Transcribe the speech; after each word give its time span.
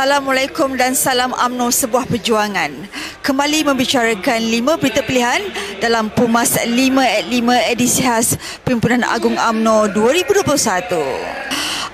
Assalamualaikum 0.00 0.80
dan 0.80 0.96
salam 0.96 1.36
UMNO 1.36 1.68
sebuah 1.68 2.08
perjuangan. 2.08 2.72
Kembali 3.20 3.68
membicarakan 3.68 4.40
lima 4.48 4.80
berita 4.80 5.04
pilihan 5.04 5.44
dalam 5.76 6.08
Pumas 6.08 6.56
5 6.56 6.72
at 7.04 7.28
5 7.28 7.44
edisi 7.68 8.00
khas 8.00 8.32
Perhimpunan 8.64 9.04
Agung 9.04 9.36
UMNO 9.36 9.92
2021. 9.92 10.96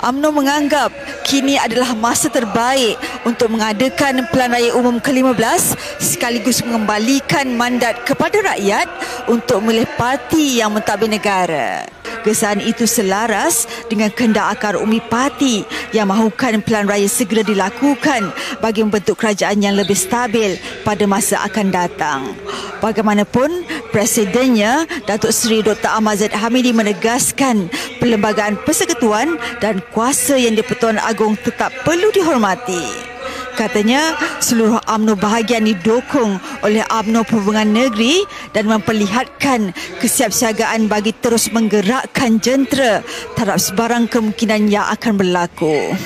UMNO 0.06 0.28
menganggap 0.30 0.94
kini 1.26 1.58
adalah 1.58 1.98
masa 1.98 2.30
terbaik 2.30 2.94
untuk 3.26 3.50
mengadakan 3.50 4.22
Pelan 4.30 4.54
Raya 4.54 4.70
Umum 4.78 5.02
ke-15 5.02 5.74
sekaligus 5.98 6.62
mengembalikan 6.62 7.58
mandat 7.58 8.06
kepada 8.06 8.38
rakyat 8.54 8.86
untuk 9.26 9.66
memilih 9.66 9.90
parti 9.98 10.62
yang 10.62 10.70
mentadbir 10.70 11.10
negara. 11.10 11.82
Kesan 12.26 12.58
itu 12.58 12.90
selaras 12.90 13.70
dengan 13.86 14.10
kehendak 14.10 14.58
akar 14.58 14.74
umi 14.74 14.98
parti 14.98 15.62
yang 15.96 16.12
mahukan 16.12 16.60
pelan 16.60 16.84
raya 16.84 17.08
segera 17.08 17.40
dilakukan 17.40 18.28
bagi 18.60 18.84
membentuk 18.84 19.16
kerajaan 19.16 19.64
yang 19.64 19.72
lebih 19.72 19.96
stabil 19.96 20.60
pada 20.84 21.08
masa 21.08 21.40
akan 21.48 21.72
datang. 21.72 22.20
Bagaimanapun, 22.84 23.64
Presidennya 23.88 24.84
Datuk 25.08 25.32
Seri 25.32 25.64
Dr. 25.64 25.88
Ahmad 25.88 26.20
Hamidi 26.36 26.76
menegaskan 26.76 27.72
perlembagaan 27.96 28.60
persekutuan 28.60 29.40
dan 29.64 29.80
kuasa 29.96 30.36
yang 30.36 30.52
di-Pertuan 30.52 31.00
Agong 31.00 31.40
tetap 31.40 31.72
perlu 31.80 32.12
dihormati. 32.12 33.05
Katanya 33.56 34.12
seluruh 34.36 34.84
UMNO 34.84 35.16
bahagian 35.16 35.64
didukung 35.64 36.36
oleh 36.60 36.84
UMNO 36.92 37.24
Perhubungan 37.24 37.64
Negeri 37.64 38.20
dan 38.52 38.68
memperlihatkan 38.68 39.72
kesiapsiagaan 39.96 40.92
bagi 40.92 41.16
terus 41.16 41.48
menggerakkan 41.48 42.36
jentera 42.36 43.00
terhadap 43.32 43.56
sebarang 43.56 44.12
kemungkinan 44.12 44.68
yang 44.68 44.84
akan 44.92 45.16
berlaku. 45.16 45.96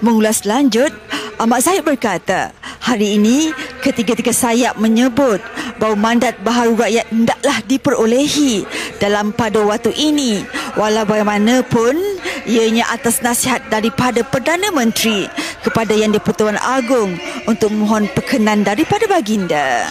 Mengulas 0.00 0.48
lanjut, 0.48 0.88
Ahmad 1.36 1.60
Zahid 1.60 1.84
berkata, 1.84 2.56
hari 2.80 3.20
ini 3.20 3.52
ketiga-tiga 3.84 4.32
sayap 4.32 4.80
menyebut 4.80 5.44
bahawa 5.76 6.00
mandat 6.00 6.40
baharu 6.40 6.80
rakyat 6.80 7.06
hendaklah 7.12 7.58
diperolehi 7.68 8.64
dalam 8.96 9.36
pada 9.36 9.60
waktu 9.60 9.92
ini 9.92 10.46
walau 10.80 11.04
bagaimanapun 11.04 11.98
ianya 12.46 12.88
atas 12.88 13.20
nasihat 13.20 13.60
daripada 13.68 14.22
Perdana 14.22 14.70
Menteri 14.70 15.26
kepada 15.66 15.90
Yang 15.90 16.22
di-Pertuan 16.22 16.54
Agong 16.62 17.18
untuk 17.50 17.74
mohon 17.74 18.06
perkenan 18.14 18.62
daripada 18.62 19.10
baginda. 19.10 19.90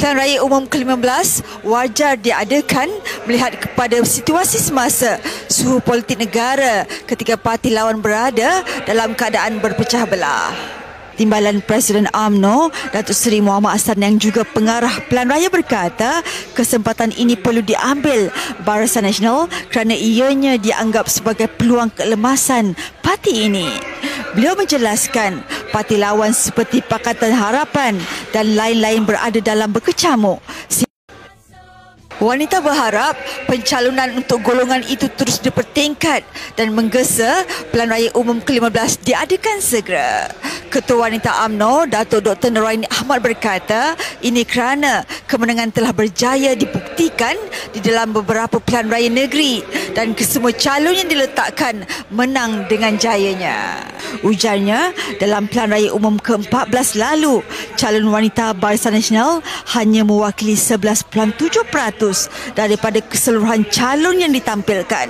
Pelan 0.00 0.16
Raya 0.16 0.40
Umum 0.40 0.64
ke-15 0.64 1.44
wajar 1.68 2.16
diadakan 2.16 2.88
melihat 3.28 3.52
kepada 3.60 4.00
situasi 4.00 4.56
semasa 4.56 5.20
suhu 5.52 5.84
politik 5.84 6.16
negara 6.16 6.88
ketika 7.04 7.36
parti 7.36 7.68
lawan 7.68 8.00
berada 8.00 8.64
dalam 8.88 9.12
keadaan 9.12 9.60
berpecah 9.60 10.08
belah. 10.08 10.79
Timbalan 11.20 11.60
Presiden 11.60 12.08
AMNO, 12.16 12.72
Datuk 12.96 13.12
Seri 13.12 13.44
Muhammad 13.44 13.76
Hassan 13.76 14.00
yang 14.00 14.16
juga 14.16 14.40
pengarah 14.40 15.04
Pelan 15.04 15.28
Raya 15.28 15.52
berkata, 15.52 16.24
kesempatan 16.56 17.12
ini 17.12 17.36
perlu 17.36 17.60
diambil 17.60 18.32
Barisan 18.64 19.04
Nasional 19.04 19.52
kerana 19.68 19.92
ianya 19.92 20.56
dianggap 20.56 21.12
sebagai 21.12 21.44
peluang 21.60 21.92
keemasan 21.92 22.72
parti 23.04 23.52
ini. 23.52 23.68
Beliau 24.32 24.56
menjelaskan, 24.56 25.44
parti 25.68 26.00
lawan 26.00 26.32
seperti 26.32 26.80
Pakatan 26.80 27.36
Harapan 27.36 28.00
dan 28.32 28.56
lain-lain 28.56 29.04
berada 29.04 29.44
dalam 29.44 29.76
berkecamuk. 29.76 30.40
Wanita 32.20 32.64
berharap 32.64 33.16
pencalonan 33.44 34.12
untuk 34.16 34.44
golongan 34.44 34.84
itu 34.88 35.08
terus 35.12 35.40
dipertingkat 35.40 36.24
dan 36.56 36.72
menggesa 36.72 37.48
Pelan 37.72 37.92
Raya 37.92 38.08
Umum 38.12 38.40
ke-15 38.40 39.04
diadakan 39.04 39.56
segera. 39.60 40.28
Ketua 40.70 41.10
Wanita 41.10 41.42
AMNO, 41.50 41.90
Datuk 41.90 42.30
Dr. 42.30 42.54
Nuraini 42.54 42.86
Ahmad 42.94 43.18
berkata, 43.26 43.98
ini 44.22 44.46
kerana 44.46 45.02
kemenangan 45.26 45.74
telah 45.74 45.90
berjaya 45.90 46.54
dibuktikan 46.54 47.34
di 47.70 47.80
dalam 47.84 48.12
beberapa 48.14 48.58
pelan 48.62 48.88
raya 48.88 49.08
negeri 49.12 49.62
dan 49.92 50.14
kesemua 50.16 50.54
calon 50.54 50.94
yang 50.96 51.08
diletakkan 51.08 51.84
menang 52.10 52.66
dengan 52.66 52.96
jayanya. 52.96 53.84
Ujarnya, 54.26 54.92
dalam 55.22 55.46
pelan 55.46 55.70
raya 55.70 55.90
umum 55.94 56.18
ke-14 56.18 56.98
lalu, 56.98 57.40
calon 57.78 58.10
wanita 58.10 58.52
Barisan 58.56 58.96
Nasional 58.96 59.40
hanya 59.76 60.02
mewakili 60.02 60.58
11.7% 60.58 62.56
daripada 62.58 62.98
keseluruhan 63.00 63.64
calon 63.70 64.18
yang 64.20 64.32
ditampilkan. 64.34 65.08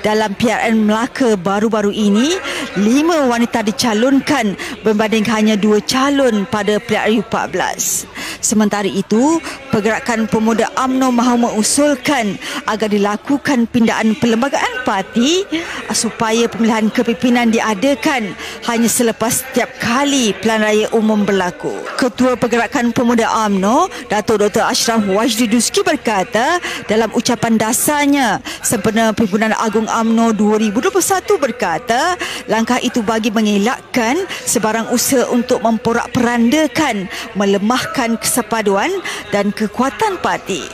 Dalam 0.00 0.32
PRN 0.34 0.88
Melaka 0.88 1.36
baru-baru 1.36 1.92
ini, 1.92 2.36
lima 2.80 3.28
wanita 3.28 3.60
dicalonkan 3.60 4.56
berbanding 4.80 5.26
hanya 5.28 5.54
dua 5.60 5.78
calon 5.84 6.48
pada 6.48 6.80
PRU 6.80 7.20
14. 7.20 8.08
Sementara 8.40 8.88
itu, 8.88 9.38
Pergerakan 9.70 10.26
Pemuda 10.26 10.66
AMNO 10.74 11.14
mahu 11.14 11.46
mengusulkan 11.46 12.34
agar 12.66 12.90
dilakukan 12.90 13.70
pindaan 13.70 14.18
perlembagaan 14.18 14.82
parti 14.82 15.46
supaya 15.94 16.50
pemilihan 16.50 16.90
kepimpinan 16.90 17.54
diadakan 17.54 18.34
hanya 18.66 18.90
selepas 18.90 19.46
setiap 19.46 19.70
kali 19.78 20.34
pelan 20.42 20.66
raya 20.66 20.90
umum 20.90 21.22
berlaku. 21.22 21.70
Ketua 21.94 22.34
Pergerakan 22.34 22.90
Pemuda 22.90 23.30
AMNO, 23.30 24.10
Datuk 24.10 24.42
Dr. 24.42 24.66
Ashraf 24.66 25.06
Wajdi 25.06 25.46
Duski 25.46 25.86
berkata 25.86 26.58
dalam 26.90 27.14
ucapan 27.14 27.54
dasarnya 27.54 28.42
sempena 28.66 29.14
Perhimpunan 29.14 29.54
Agung 29.54 29.86
AMNO 29.86 30.34
2021 30.34 30.90
berkata 31.38 32.18
langkah 32.50 32.82
itu 32.82 33.06
bagi 33.06 33.30
mengelakkan 33.30 34.18
sebarang 34.50 34.90
usaha 34.90 35.30
untuk 35.30 35.62
memporak-perandakan, 35.62 37.06
melemahkan 37.38 38.18
kesepaduan 38.18 38.90
dan 39.30 39.54
kekuatan 39.60 40.16
parti. 40.24 40.64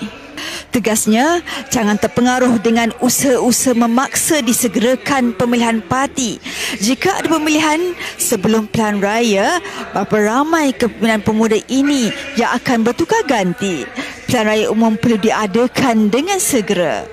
Tegasnya, 0.70 1.40
jangan 1.72 1.96
terpengaruh 1.96 2.60
dengan 2.60 2.92
usaha-usaha 3.00 3.72
memaksa 3.72 4.44
disegerakan 4.44 5.32
pemilihan 5.32 5.80
parti. 5.80 6.36
Jika 6.76 7.24
ada 7.24 7.32
pemilihan 7.32 7.96
sebelum 8.20 8.68
pelan 8.68 9.00
raya, 9.00 9.58
berapa 9.96 10.16
ramai 10.20 10.76
kepimpinan 10.76 11.24
pemuda 11.24 11.56
ini 11.72 12.12
yang 12.36 12.52
akan 12.60 12.84
bertukar 12.84 13.24
ganti? 13.24 13.88
Pelan 14.28 14.44
raya 14.52 14.66
umum 14.68 15.00
perlu 15.00 15.16
diadakan 15.16 16.12
dengan 16.12 16.36
segera. 16.36 17.08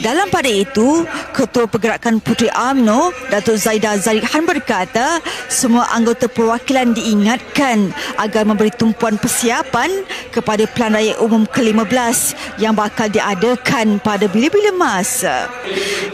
Dalam 0.00 0.28
pada 0.28 0.48
itu, 0.48 1.04
Ketua 1.32 1.66
Pergerakan 1.66 2.20
Puteri 2.22 2.52
AMNO, 2.52 3.10
Datuk 3.32 3.56
Zaidah 3.58 3.96
Zarikhan 3.98 4.44
berkata, 4.44 5.20
semua 5.48 5.88
anggota 5.92 6.28
perwakilan 6.30 6.94
diingatkan 6.94 7.90
agar 8.20 8.46
memberi 8.46 8.70
tumpuan 8.72 9.16
persiapan 9.16 10.04
kepada 10.30 10.68
Pelan 10.70 10.96
Raya 10.96 11.14
Umum 11.20 11.48
ke-15 11.48 12.36
yang 12.62 12.76
bakal 12.76 13.10
diadakan 13.10 13.98
pada 14.00 14.28
bila-bila 14.28 14.70
masa. 14.76 15.50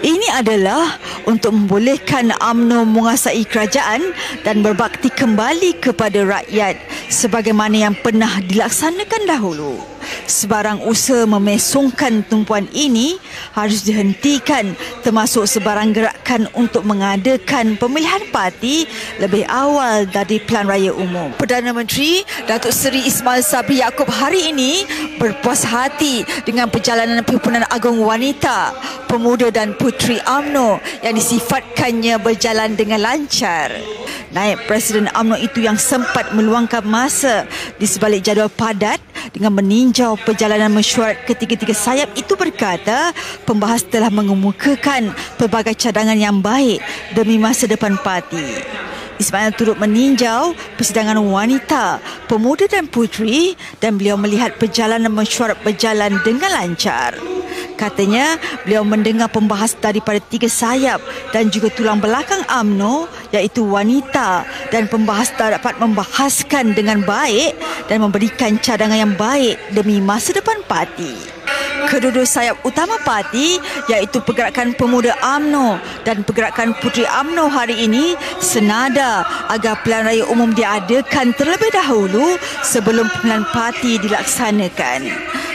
Ini 0.02 0.38
adalah 0.38 0.98
untuk 1.26 1.54
membolehkan 1.54 2.34
AMNO 2.38 2.88
menguasai 2.88 3.44
kerajaan 3.46 4.14
dan 4.46 4.62
berbakti 4.62 5.10
kembali 5.10 5.78
kepada 5.82 6.22
rakyat 6.22 6.78
sebagaimana 7.12 7.90
yang 7.90 7.94
pernah 7.98 8.40
dilaksanakan 8.42 9.22
dahulu 9.28 9.91
sebarang 10.26 10.84
usaha 10.86 11.24
memesongkan 11.28 12.24
tumpuan 12.26 12.66
ini 12.72 13.16
harus 13.52 13.84
dihentikan 13.84 14.74
termasuk 15.02 15.44
sebarang 15.48 15.92
gerakan 15.92 16.48
untuk 16.56 16.86
mengadakan 16.86 17.76
pemilihan 17.76 18.22
parti 18.30 18.86
lebih 19.18 19.44
awal 19.50 20.08
dari 20.08 20.40
pelan 20.42 20.68
raya 20.68 20.92
umum. 20.94 21.34
Perdana 21.36 21.74
Menteri 21.74 22.24
Datuk 22.46 22.72
Seri 22.72 23.04
Ismail 23.04 23.44
Sabri 23.44 23.84
Yaakob 23.84 24.08
hari 24.08 24.54
ini 24.54 24.84
berpuas 25.18 25.66
hati 25.66 26.24
dengan 26.46 26.70
perjalanan 26.70 27.22
Perhimpunan 27.22 27.66
Agung 27.68 28.00
Wanita, 28.02 28.74
Pemuda 29.06 29.52
dan 29.52 29.76
Puteri 29.76 30.18
AMNO 30.22 30.80
yang 31.04 31.14
disifatkannya 31.14 32.16
berjalan 32.22 32.74
dengan 32.78 33.04
lancar. 33.04 33.74
Naib 34.32 34.64
Presiden 34.64 35.12
AMNO 35.12 35.36
itu 35.44 35.60
yang 35.60 35.76
sempat 35.76 36.32
meluangkan 36.32 36.80
masa 36.88 37.44
di 37.76 37.84
sebalik 37.84 38.24
jadual 38.24 38.48
padat 38.48 38.96
dengan 39.32 39.52
meninjau 39.56 40.20
perjalanan 40.20 40.68
mesyuarat 40.68 41.24
ketiga-tiga 41.24 41.72
sayap 41.72 42.12
itu 42.14 42.36
berkata 42.36 43.16
pembahas 43.48 43.80
telah 43.88 44.12
mengemukakan 44.12 45.10
pelbagai 45.40 45.74
cadangan 45.80 46.16
yang 46.16 46.38
baik 46.44 46.84
demi 47.16 47.40
masa 47.40 47.64
depan 47.64 47.96
parti. 48.04 48.44
Ismail 49.16 49.54
turut 49.54 49.76
meninjau 49.78 50.56
persidangan 50.76 51.20
wanita, 51.20 52.00
pemuda 52.26 52.66
dan 52.66 52.88
puteri 52.90 53.54
dan 53.78 53.94
beliau 53.94 54.18
melihat 54.18 54.56
perjalanan 54.56 55.12
mesyuarat 55.12 55.60
berjalan 55.62 56.18
dengan 56.26 56.50
lancar. 56.52 57.14
Katanya 57.76 58.38
beliau 58.62 58.86
mendengar 58.86 59.26
pembahas 59.26 59.74
daripada 59.74 60.22
tiga 60.22 60.46
sayap 60.46 61.02
dan 61.34 61.50
juga 61.50 61.66
tulang 61.72 61.98
belakang 61.98 62.42
AMNO 62.46 63.10
iaitu 63.34 63.66
wanita 63.66 64.46
dan 64.70 64.86
pembahas 64.86 65.34
dapat 65.34 65.78
membahaskan 65.82 66.78
dengan 66.78 67.02
baik 67.02 67.56
dan 67.86 68.02
memberikan 68.02 68.58
cadangan 68.58 68.98
yang 68.98 69.14
baik 69.16 69.58
demi 69.72 69.98
masa 70.02 70.34
depan 70.34 70.60
parti. 70.66 71.42
Kedua-dua 71.82 72.22
sayap 72.22 72.62
utama 72.62 72.94
parti 73.02 73.58
iaitu 73.90 74.22
Pergerakan 74.22 74.72
Pemuda 74.78 75.18
AMNO 75.18 75.82
dan 76.06 76.22
Pergerakan 76.22 76.78
Puteri 76.78 77.04
AMNO 77.04 77.50
hari 77.50 77.84
ini 77.84 78.14
senada 78.38 79.26
agar 79.50 79.82
pilihan 79.82 80.06
raya 80.06 80.24
umum 80.30 80.54
diadakan 80.54 81.34
terlebih 81.34 81.74
dahulu 81.74 82.38
sebelum 82.62 83.10
pemilihan 83.18 83.44
parti 83.50 83.98
dilaksanakan. 83.98 85.00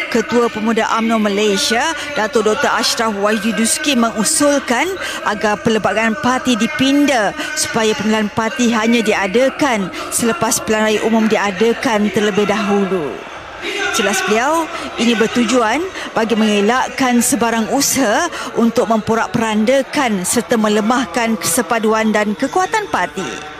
Ketua 0.07 0.47
Pemuda 0.47 0.87
AMNO 0.95 1.19
Malaysia, 1.19 1.91
Datuk 2.15 2.47
Dr. 2.47 2.71
Ashraf 2.71 3.11
Wajiduski 3.19 3.99
mengusulkan 3.99 4.87
agar 5.27 5.59
pelbagai 5.59 6.15
parti 6.23 6.55
dipinda 6.55 7.35
supaya 7.59 7.91
pemilihan 7.91 8.31
parti 8.31 8.71
hanya 8.71 9.03
diadakan 9.03 9.91
selepas 10.15 10.63
pilihan 10.63 10.83
raya 10.87 10.99
umum 11.03 11.27
diadakan 11.27 12.07
terlebih 12.15 12.47
dahulu. 12.47 13.11
Jelas 13.97 14.21
beliau, 14.29 14.69
ini 15.01 15.17
bertujuan 15.17 15.81
bagi 16.13 16.37
mengelakkan 16.37 17.17
sebarang 17.17 17.73
usaha 17.73 18.29
untuk 18.53 18.85
memporak-perandakan 18.87 20.21
serta 20.21 20.53
melemahkan 20.53 21.33
kesepaduan 21.35 22.13
dan 22.13 22.37
kekuatan 22.37 22.85
parti. 22.93 23.56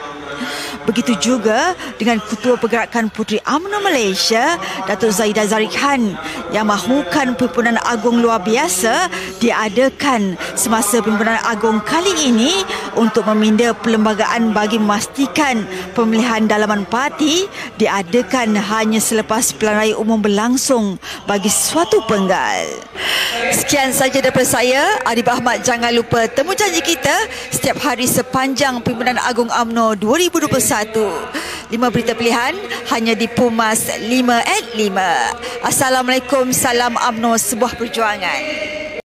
Begitu 0.88 1.19
juga 1.19 1.75
dengan 2.00 2.24
Ketua 2.24 2.56
Pergerakan 2.56 3.12
Puteri 3.12 3.44
UMNO 3.44 3.84
Malaysia, 3.84 4.56
Datuk 4.88 5.12
Zaidah 5.12 5.44
Zarik 5.44 5.75
Khan 5.75 6.16
yang 6.56 6.63
mahukan 6.63 7.36
pimpinan 7.36 7.75
agung 7.84 8.24
luar 8.24 8.39
biasa 8.39 9.12
diadakan 9.44 10.39
semasa 10.56 11.04
pimpinan 11.04 11.44
agung 11.44 11.84
kali 11.84 12.31
ini 12.31 12.63
untuk 12.95 13.28
meminda 13.36 13.75
perlembagaan 13.75 14.56
bagi 14.56 14.80
memastikan 14.80 15.68
pemilihan 15.92 16.48
dalaman 16.48 16.88
parti 16.88 17.51
diadakan 17.75 18.56
hanya 18.56 19.04
selepas 19.04 19.51
pilihan 19.51 19.75
raya 19.75 19.95
umum 20.00 20.24
berlangsung 20.24 20.95
bagi 21.28 21.51
suatu 21.51 22.00
penggal. 22.07 22.63
Sekian 23.51 23.92
saja 23.92 24.24
daripada 24.24 24.48
saya, 24.48 25.04
Arif 25.04 25.28
Ahmad. 25.28 25.60
Jangan 25.68 25.92
lupa 25.92 26.31
temu 26.31 26.56
janji 26.56 26.80
kita 26.80 27.28
setiap 27.51 27.75
hari 27.84 28.07
sepanjang 28.07 28.80
pimpinan 28.80 29.19
agung 29.19 29.51
UMNO 29.51 30.00
2021 30.00 30.76
Lima 31.74 31.89
berita 31.89 32.13
pilihan 32.13 32.53
hanya 32.94 33.18
di 33.18 33.25
Pumas 33.25 33.89
5 33.97 34.06
at 34.38 34.65
5. 34.77 35.65
Assalamualaikum, 35.65 36.53
salam 36.53 36.94
UMNO, 36.94 37.33
sebuah 37.35 37.74
perjuangan. 37.74 38.76